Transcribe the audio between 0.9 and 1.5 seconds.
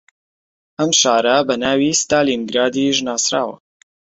شارە